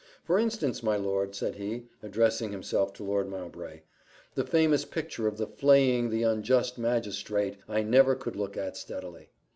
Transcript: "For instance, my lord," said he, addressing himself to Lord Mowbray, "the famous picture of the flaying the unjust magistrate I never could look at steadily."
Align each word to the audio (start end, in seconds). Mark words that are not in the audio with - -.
"For 0.23 0.39
instance, 0.39 0.81
my 0.81 0.95
lord," 0.97 1.35
said 1.35 1.57
he, 1.57 1.85
addressing 2.01 2.51
himself 2.51 2.91
to 2.93 3.03
Lord 3.03 3.29
Mowbray, 3.29 3.81
"the 4.33 4.43
famous 4.43 4.83
picture 4.83 5.27
of 5.27 5.37
the 5.37 5.45
flaying 5.45 6.09
the 6.09 6.23
unjust 6.23 6.79
magistrate 6.79 7.57
I 7.69 7.83
never 7.83 8.15
could 8.15 8.35
look 8.35 8.57
at 8.57 8.75
steadily." 8.75 9.29